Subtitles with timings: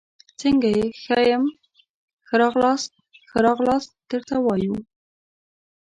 [0.39, 1.43] څنګه يي، ښه يم،
[2.27, 2.91] ښه راغلاست،
[3.29, 4.75] ښه راغلاست درته وایو